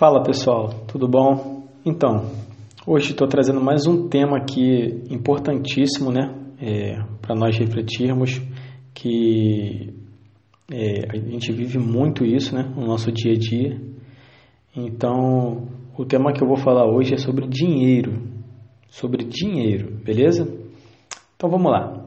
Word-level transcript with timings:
Fala 0.00 0.22
pessoal, 0.22 0.70
tudo 0.88 1.06
bom? 1.06 1.68
Então, 1.84 2.30
hoje 2.86 3.10
estou 3.10 3.28
trazendo 3.28 3.60
mais 3.60 3.86
um 3.86 4.08
tema 4.08 4.38
aqui 4.38 5.04
importantíssimo, 5.10 6.10
né? 6.10 6.34
É, 6.58 7.02
para 7.20 7.34
nós 7.34 7.54
refletirmos 7.58 8.40
que 8.94 9.92
é, 10.72 11.04
a 11.06 11.16
gente 11.18 11.52
vive 11.52 11.78
muito 11.78 12.24
isso, 12.24 12.54
né? 12.54 12.62
No 12.74 12.86
nosso 12.86 13.12
dia 13.12 13.34
a 13.34 13.38
dia. 13.38 13.78
Então, 14.74 15.68
o 15.94 16.06
tema 16.06 16.32
que 16.32 16.42
eu 16.42 16.48
vou 16.48 16.56
falar 16.56 16.86
hoje 16.86 17.12
é 17.12 17.18
sobre 17.18 17.46
dinheiro. 17.46 18.22
Sobre 18.88 19.22
dinheiro, 19.22 20.00
beleza? 20.02 20.48
Então 21.36 21.50
vamos 21.50 21.70
lá. 21.70 22.06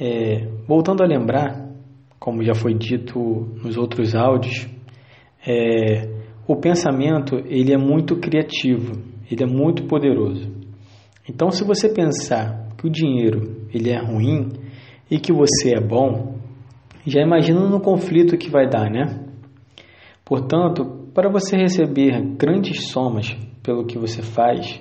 É, 0.00 0.46
voltando 0.68 1.02
a 1.02 1.06
lembrar, 1.06 1.68
como 2.20 2.44
já 2.44 2.54
foi 2.54 2.74
dito 2.74 3.18
nos 3.60 3.76
outros 3.76 4.14
áudios, 4.14 4.68
é, 5.44 6.14
o 6.46 6.56
pensamento 6.56 7.36
ele 7.46 7.72
é 7.72 7.76
muito 7.76 8.16
criativo, 8.16 8.92
ele 9.30 9.42
é 9.42 9.46
muito 9.46 9.84
poderoso. 9.84 10.48
Então, 11.28 11.50
se 11.50 11.64
você 11.64 11.88
pensar 11.88 12.68
que 12.78 12.86
o 12.86 12.90
dinheiro 12.90 13.66
ele 13.74 13.90
é 13.90 13.98
ruim 13.98 14.52
e 15.10 15.18
que 15.18 15.32
você 15.32 15.74
é 15.74 15.80
bom, 15.80 16.36
já 17.04 17.20
imagina 17.20 17.60
no 17.68 17.80
conflito 17.80 18.36
que 18.36 18.50
vai 18.50 18.68
dar, 18.68 18.90
né? 18.90 19.24
Portanto, 20.24 21.10
para 21.12 21.30
você 21.30 21.56
receber 21.56 22.20
grandes 22.36 22.88
somas 22.88 23.36
pelo 23.62 23.86
que 23.86 23.98
você 23.98 24.22
faz, 24.22 24.80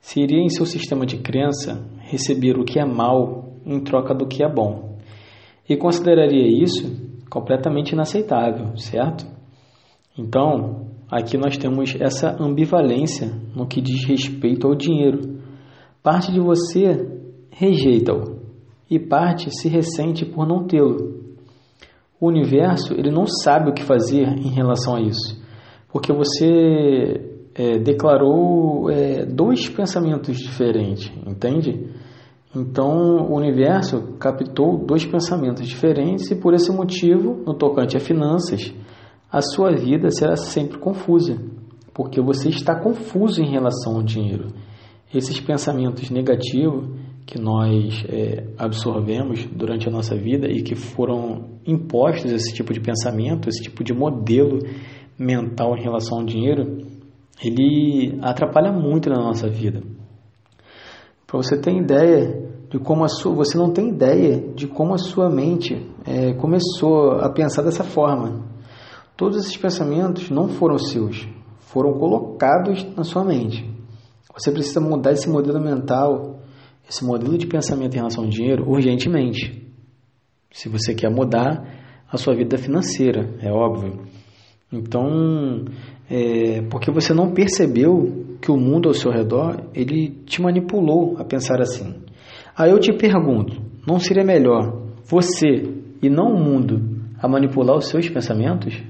seria 0.00 0.40
em 0.40 0.48
seu 0.48 0.64
sistema 0.64 1.04
de 1.04 1.18
crença 1.18 1.86
receber 2.00 2.58
o 2.58 2.64
que 2.64 2.78
é 2.78 2.84
mal 2.84 3.54
em 3.66 3.80
troca 3.80 4.14
do 4.14 4.26
que 4.26 4.42
é 4.42 4.48
bom. 4.48 4.96
E 5.68 5.76
consideraria 5.76 6.46
isso 6.46 7.04
completamente 7.28 7.92
inaceitável, 7.92 8.76
certo? 8.76 9.35
Então, 10.18 10.86
aqui 11.10 11.36
nós 11.36 11.56
temos 11.56 11.94
essa 12.00 12.36
ambivalência 12.42 13.32
no 13.54 13.66
que 13.66 13.80
diz 13.80 14.04
respeito 14.04 14.66
ao 14.66 14.74
dinheiro. 14.74 15.38
Parte 16.02 16.32
de 16.32 16.40
você 16.40 17.06
rejeita-o 17.50 18.36
e 18.90 18.98
parte 18.98 19.50
se 19.50 19.68
ressente 19.68 20.24
por 20.24 20.46
não 20.46 20.66
tê-lo. 20.66 21.16
O 22.18 22.28
universo 22.28 22.94
ele 22.94 23.10
não 23.10 23.26
sabe 23.26 23.70
o 23.70 23.74
que 23.74 23.82
fazer 23.82 24.26
em 24.26 24.48
relação 24.48 24.96
a 24.96 25.00
isso, 25.00 25.38
porque 25.92 26.12
você 26.12 27.20
é, 27.54 27.78
declarou 27.78 28.90
é, 28.90 29.26
dois 29.26 29.68
pensamentos 29.68 30.38
diferentes, 30.38 31.12
entende? 31.26 31.90
Então 32.54 33.28
o 33.28 33.36
universo 33.36 34.14
captou 34.18 34.78
dois 34.78 35.04
pensamentos 35.04 35.66
diferentes 35.66 36.30
e 36.30 36.36
por 36.36 36.54
esse 36.54 36.72
motivo, 36.72 37.42
no 37.46 37.52
tocante 37.52 37.96
a 37.98 38.00
finanças, 38.00 38.72
a 39.30 39.40
sua 39.42 39.74
vida 39.74 40.10
será 40.10 40.36
sempre 40.36 40.78
confusa, 40.78 41.36
porque 41.92 42.20
você 42.20 42.48
está 42.48 42.74
confuso 42.78 43.42
em 43.42 43.50
relação 43.50 43.96
ao 43.96 44.02
dinheiro. 44.02 44.48
Esses 45.12 45.40
pensamentos 45.40 46.10
negativos 46.10 46.88
que 47.26 47.38
nós 47.38 48.04
é, 48.08 48.46
absorvemos 48.56 49.44
durante 49.46 49.88
a 49.88 49.90
nossa 49.90 50.14
vida 50.14 50.46
e 50.46 50.62
que 50.62 50.76
foram 50.76 51.58
impostos 51.66 52.30
esse 52.30 52.54
tipo 52.54 52.72
de 52.72 52.80
pensamento, 52.80 53.48
esse 53.48 53.62
tipo 53.62 53.82
de 53.82 53.92
modelo 53.92 54.60
mental 55.18 55.76
em 55.76 55.82
relação 55.82 56.18
ao 56.18 56.24
dinheiro, 56.24 56.78
ele 57.42 58.18
atrapalha 58.22 58.70
muito 58.72 59.10
na 59.10 59.16
nossa 59.16 59.48
vida. 59.48 59.82
Para 61.26 61.38
você 61.38 61.60
ter 61.60 61.74
ideia 61.74 62.46
de 62.70 62.78
como 62.78 63.04
a 63.04 63.08
sua, 63.08 63.34
você 63.34 63.58
não 63.58 63.72
tem 63.72 63.88
ideia 63.88 64.38
de 64.54 64.66
como 64.68 64.94
a 64.94 64.98
sua 64.98 65.28
mente 65.28 65.74
é, 66.04 66.32
começou 66.34 67.12
a 67.12 67.28
pensar 67.30 67.62
dessa 67.62 67.82
forma. 67.82 68.44
Todos 69.16 69.38
esses 69.38 69.56
pensamentos 69.56 70.28
não 70.28 70.48
foram 70.48 70.78
seus, 70.78 71.26
foram 71.60 71.94
colocados 71.94 72.84
na 72.94 73.02
sua 73.02 73.24
mente. 73.24 73.64
Você 74.34 74.52
precisa 74.52 74.80
mudar 74.80 75.12
esse 75.12 75.28
modelo 75.28 75.58
mental, 75.58 76.40
esse 76.88 77.02
modelo 77.02 77.38
de 77.38 77.46
pensamento 77.46 77.94
em 77.94 77.96
relação 77.96 78.24
ao 78.24 78.30
dinheiro 78.30 78.68
urgentemente. 78.68 79.66
Se 80.52 80.68
você 80.68 80.94
quer 80.94 81.10
mudar 81.10 81.66
a 82.10 82.16
sua 82.18 82.34
vida 82.34 82.58
financeira, 82.58 83.34
é 83.40 83.50
óbvio. 83.50 84.04
Então, 84.70 85.64
é, 86.10 86.60
porque 86.70 86.90
você 86.90 87.14
não 87.14 87.32
percebeu 87.32 88.36
que 88.40 88.50
o 88.50 88.56
mundo 88.56 88.88
ao 88.88 88.94
seu 88.94 89.10
redor 89.10 89.70
ele 89.74 90.10
te 90.26 90.42
manipulou 90.42 91.16
a 91.18 91.24
pensar 91.24 91.60
assim. 91.60 92.02
Aí 92.54 92.70
eu 92.70 92.78
te 92.78 92.92
pergunto, 92.92 93.62
não 93.86 93.98
seria 93.98 94.24
melhor 94.24 94.82
você 95.04 95.62
e 96.02 96.10
não 96.10 96.34
o 96.34 96.38
mundo 96.38 96.96
a 97.18 97.26
manipular 97.26 97.76
os 97.76 97.88
seus 97.88 98.08
pensamentos? 98.08 98.82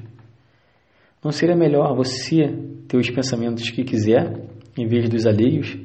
Não 1.27 1.33
seria 1.33 1.57
melhor 1.57 1.93
você 1.93 2.57
ter 2.87 2.97
os 2.97 3.11
pensamentos 3.11 3.69
que 3.69 3.83
quiser 3.83 4.33
em 4.79 4.87
vez 4.87 5.09
dos 5.09 5.27
alheios? 5.27 5.77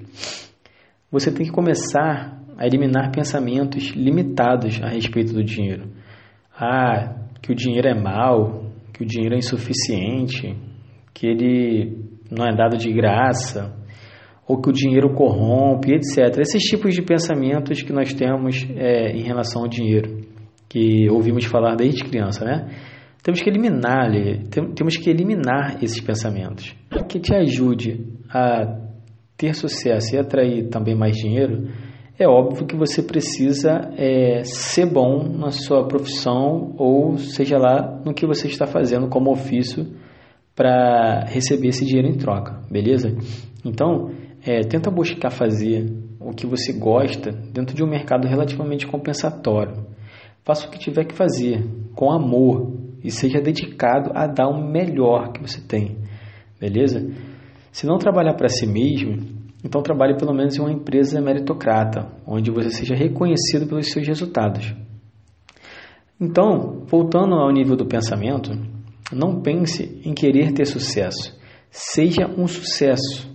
Você 1.12 1.34
tem 1.34 1.48
que 1.48 1.52
começar 1.52 2.40
a 2.56 2.68
eliminar 2.68 3.12
pensamentos 3.12 3.86
limitados 3.96 4.80
a 4.84 4.90
respeito 4.90 5.34
do 5.34 5.44
dinheiro. 5.44 5.90
Ah, 6.56 7.16
que 7.42 7.52
o 7.52 7.56
dinheiro 7.56 7.88
é 7.88 8.00
mal, 8.00 8.66
que 8.94 9.02
o 9.02 9.06
dinheiro 9.06 9.34
é 9.34 9.40
insuficiente, 9.40 10.56
que 11.12 11.26
ele 11.26 11.98
não 12.30 12.46
é 12.46 12.56
dado 12.56 12.78
de 12.78 12.94
graça, 12.94 13.76
ou 14.48 14.62
que 14.62 14.70
o 14.70 14.72
dinheiro 14.72 15.12
corrompe, 15.16 15.92
etc. 15.92 16.38
Esses 16.38 16.62
tipos 16.62 16.94
de 16.94 17.02
pensamentos 17.02 17.82
que 17.82 17.92
nós 17.92 18.14
temos 18.14 18.64
é, 18.76 19.12
em 19.12 19.24
relação 19.24 19.64
ao 19.64 19.68
dinheiro, 19.68 20.22
que 20.70 21.10
ouvimos 21.10 21.46
falar 21.46 21.74
desde 21.74 22.04
criança, 22.04 22.46
né? 22.46 22.91
Temos 23.24 23.42
que 23.42 23.50
eliminar, 23.50 24.12
temos 24.76 24.98
que 24.98 25.10
eliminar 25.10 25.84
esses 25.84 26.02
pensamentos. 26.02 26.76
Para 26.90 27.04
que 27.04 27.20
te 27.20 27.36
ajude 27.36 28.06
a 28.30 28.80
ter 29.38 29.54
sucesso 29.54 30.16
e 30.16 30.20
atrair 30.20 30.70
também 30.70 30.96
mais 30.96 31.16
dinheiro, 31.16 31.68
é 32.18 32.28
óbvio 32.28 32.66
que 32.66 32.76
você 32.76 33.02
precisa 33.02 33.92
é, 33.98 34.44
ser 34.44 34.86
bom 34.86 35.24
na 35.24 35.52
sua 35.52 35.88
profissão 35.88 36.76
ou 36.78 37.18
seja 37.18 37.58
lá 37.58 38.00
no 38.06 38.14
que 38.14 38.26
você 38.26 38.48
está 38.48 38.68
fazendo 38.68 39.08
como 39.08 39.32
ofício 39.32 39.88
para 40.56 41.26
receber 41.26 41.70
esse 41.70 41.86
dinheiro 41.86 42.08
em 42.08 42.18
troca, 42.18 42.62
beleza? 42.70 43.16
Então, 43.66 44.12
é, 44.46 44.62
tenta 44.62 44.92
buscar 44.92 45.32
fazer 45.32 45.92
o 46.20 46.32
que 46.32 46.46
você 46.46 46.74
gosta 46.74 47.32
dentro 47.32 47.76
de 47.76 47.84
um 47.84 47.88
mercado 47.88 48.28
relativamente 48.28 48.86
compensatório. 48.86 49.86
Faça 50.44 50.68
o 50.68 50.72
que 50.72 50.80
tiver 50.80 51.06
que 51.06 51.16
fazer, 51.16 51.64
com 51.96 52.12
amor, 52.12 52.81
e 53.04 53.12
seja 53.12 53.42
dedicado 53.42 54.12
a 54.14 54.28
dar 54.28 54.48
o 54.48 54.62
melhor 54.62 55.32
que 55.32 55.42
você 55.42 55.62
tem, 55.62 55.98
beleza? 56.60 57.00
Se 57.72 57.86
não 57.86 57.98
trabalhar 57.98 58.34
para 58.34 58.50
si 58.50 58.68
mesmo, 58.68 59.18
então 59.64 59.82
trabalhe 59.82 60.18
pelo 60.18 60.34
menos 60.34 60.58
em 60.58 60.62
uma 60.62 60.72
empresa 60.72 61.22
meritocrata, 61.22 62.08
onde 62.26 62.52
você 62.52 62.70
seja 62.70 62.96
reconhecido 62.96 63.68
pelos 63.68 63.92
seus 63.92 64.08
resultados. 64.08 64.74
Então, 66.20 66.84
voltando 66.86 67.36
ao 67.36 67.52
nível 67.52 67.76
do 67.76 67.86
pensamento, 67.86 68.52
não 69.12 69.42
pense 69.42 70.02
em 70.06 70.14
querer 70.14 70.52
ter 70.54 70.66
sucesso. 70.66 71.36
Seja 71.70 72.28
um 72.38 72.48
sucesso. 72.48 73.30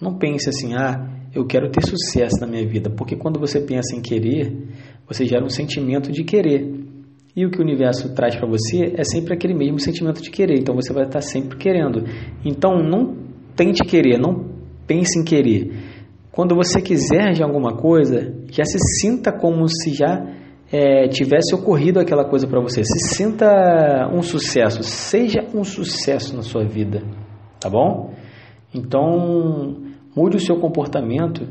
Não 0.00 0.18
pense 0.18 0.48
assim, 0.48 0.74
ah, 0.74 1.08
eu 1.34 1.46
quero 1.46 1.70
ter 1.70 1.84
sucesso 1.84 2.40
na 2.40 2.46
minha 2.46 2.66
vida, 2.66 2.90
porque 2.90 3.16
quando 3.16 3.38
você 3.38 3.60
pensa 3.60 3.94
em 3.94 4.00
querer, 4.00 4.52
você 5.06 5.24
gera 5.24 5.44
um 5.44 5.48
sentimento 5.48 6.10
de 6.10 6.24
querer. 6.24 6.85
E 7.36 7.44
o 7.44 7.50
que 7.50 7.58
o 7.58 7.62
universo 7.62 8.14
traz 8.14 8.34
para 8.34 8.48
você 8.48 8.94
é 8.96 9.04
sempre 9.04 9.34
aquele 9.34 9.52
mesmo 9.52 9.78
sentimento 9.78 10.22
de 10.22 10.30
querer. 10.30 10.58
Então 10.58 10.74
você 10.74 10.90
vai 10.90 11.04
estar 11.04 11.20
sempre 11.20 11.58
querendo. 11.58 12.02
Então 12.42 12.82
não 12.82 13.14
tente 13.54 13.84
querer, 13.84 14.18
não 14.18 14.56
pense 14.86 15.20
em 15.20 15.22
querer. 15.22 15.70
Quando 16.32 16.54
você 16.54 16.80
quiser 16.80 17.32
de 17.32 17.42
alguma 17.42 17.76
coisa, 17.76 18.34
já 18.50 18.64
se 18.64 18.78
sinta 19.00 19.30
como 19.32 19.68
se 19.68 19.92
já 19.92 20.26
é, 20.72 21.08
tivesse 21.08 21.54
ocorrido 21.54 22.00
aquela 22.00 22.24
coisa 22.24 22.46
para 22.46 22.60
você. 22.60 22.82
Se 22.84 23.14
sinta 23.14 24.08
um 24.12 24.22
sucesso, 24.22 24.82
seja 24.82 25.46
um 25.54 25.62
sucesso 25.62 26.34
na 26.34 26.42
sua 26.42 26.64
vida, 26.64 27.02
tá 27.60 27.68
bom? 27.68 28.14
Então 28.74 29.76
mude 30.14 30.36
o 30.36 30.40
seu 30.40 30.56
comportamento 30.56 31.46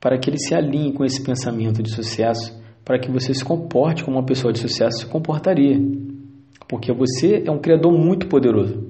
para 0.00 0.18
que 0.18 0.30
ele 0.30 0.38
se 0.38 0.54
alinhe 0.54 0.92
com 0.92 1.04
esse 1.04 1.22
pensamento 1.24 1.82
de 1.82 1.90
sucesso 1.90 2.57
para 2.88 2.98
que 2.98 3.12
você 3.12 3.34
se 3.34 3.44
comporte 3.44 4.02
como 4.02 4.16
uma 4.16 4.24
pessoa 4.24 4.50
de 4.50 4.60
sucesso 4.60 5.00
se 5.00 5.06
comportaria. 5.06 5.78
Porque 6.66 6.90
você 6.90 7.44
é 7.46 7.50
um 7.50 7.58
criador 7.58 7.92
muito 7.92 8.26
poderoso. 8.28 8.82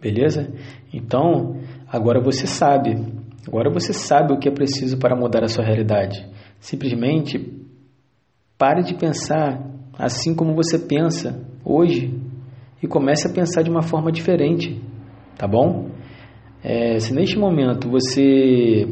Beleza? 0.00 0.54
Então, 0.94 1.56
agora 1.88 2.20
você 2.20 2.46
sabe. 2.46 2.96
Agora 3.44 3.68
você 3.72 3.92
sabe 3.92 4.32
o 4.32 4.38
que 4.38 4.48
é 4.48 4.52
preciso 4.52 4.98
para 4.98 5.16
mudar 5.16 5.42
a 5.42 5.48
sua 5.48 5.64
realidade. 5.64 6.24
Simplesmente 6.60 7.60
pare 8.56 8.84
de 8.84 8.94
pensar 8.94 9.60
assim 9.98 10.32
como 10.32 10.54
você 10.54 10.78
pensa 10.78 11.44
hoje 11.64 12.14
e 12.80 12.86
comece 12.86 13.26
a 13.26 13.32
pensar 13.32 13.62
de 13.62 13.70
uma 13.70 13.82
forma 13.82 14.12
diferente, 14.12 14.80
tá 15.36 15.48
bom? 15.48 15.90
É, 16.62 17.00
se 17.00 17.12
neste 17.12 17.36
momento 17.36 17.90
você 17.90 18.86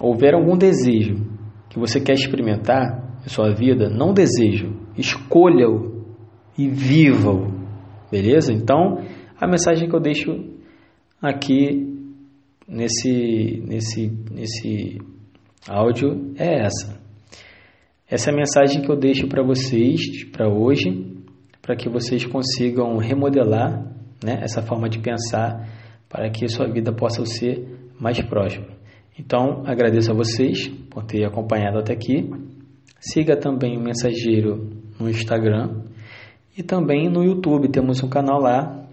houver 0.00 0.32
algum 0.32 0.56
desejo 0.56 1.35
que 1.76 1.80
você 1.80 2.00
quer 2.00 2.14
experimentar 2.14 3.20
em 3.22 3.28
sua 3.28 3.52
vida, 3.52 3.90
não 3.90 4.14
desejo, 4.14 4.74
escolha-o 4.96 6.06
e 6.56 6.66
viva-o. 6.70 7.52
Beleza? 8.10 8.50
Então, 8.50 9.04
A 9.38 9.46
mensagem 9.46 9.86
que 9.86 9.94
eu 9.94 10.00
deixo 10.00 10.32
aqui 11.20 11.94
nesse, 12.66 13.62
nesse, 13.66 14.10
nesse 14.32 14.98
áudio 15.68 16.32
é 16.38 16.64
essa. 16.64 16.98
Essa 18.08 18.30
é 18.30 18.32
a 18.32 18.36
mensagem 18.36 18.80
que 18.80 18.90
eu 18.90 18.96
deixo 18.96 19.28
para 19.28 19.42
vocês 19.42 20.24
para 20.32 20.48
hoje, 20.48 21.14
para 21.60 21.76
que 21.76 21.90
vocês 21.90 22.24
consigam 22.24 22.96
remodelar 22.96 23.92
né, 24.24 24.38
essa 24.40 24.62
forma 24.62 24.88
de 24.88 24.98
pensar 24.98 25.68
para 26.08 26.30
que 26.30 26.48
sua 26.48 26.66
vida 26.72 26.90
possa 26.90 27.26
ser 27.26 27.68
mais 28.00 28.18
próxima. 28.22 28.75
Então, 29.18 29.62
agradeço 29.64 30.10
a 30.10 30.14
vocês 30.14 30.68
por 30.90 31.04
ter 31.04 31.24
acompanhado 31.24 31.78
até 31.78 31.92
aqui. 31.92 32.30
Siga 32.98 33.36
também 33.36 33.76
o 33.76 33.80
Mensageiro 33.80 34.68
no 34.98 35.08
Instagram 35.08 35.82
e 36.56 36.62
também 36.62 37.08
no 37.08 37.24
YouTube. 37.24 37.68
Temos 37.68 38.02
um 38.02 38.08
canal 38.08 38.40
lá 38.40 38.86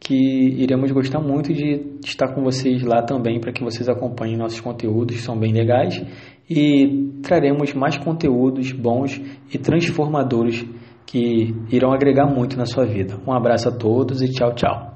que 0.00 0.14
iremos 0.14 0.90
gostar 0.90 1.20
muito 1.20 1.52
de 1.52 1.98
estar 2.04 2.34
com 2.34 2.42
vocês 2.42 2.82
lá 2.82 3.02
também 3.02 3.38
para 3.40 3.52
que 3.52 3.62
vocês 3.62 3.88
acompanhem 3.88 4.36
nossos 4.36 4.60
conteúdos, 4.60 5.20
são 5.20 5.38
bem 5.38 5.52
legais 5.52 6.04
e 6.50 7.20
traremos 7.22 7.72
mais 7.72 7.96
conteúdos 7.96 8.72
bons 8.72 9.20
e 9.52 9.58
transformadores 9.58 10.66
que 11.06 11.54
irão 11.70 11.92
agregar 11.92 12.26
muito 12.26 12.56
na 12.56 12.66
sua 12.66 12.84
vida. 12.84 13.20
Um 13.26 13.32
abraço 13.32 13.68
a 13.68 13.72
todos 13.72 14.22
e 14.22 14.28
tchau, 14.28 14.52
tchau. 14.54 14.91